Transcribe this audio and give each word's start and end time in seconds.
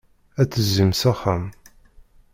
Ad 0.41 0.47
d-tezim 0.47 0.91
s 0.99 1.01
axxam. 1.11 1.43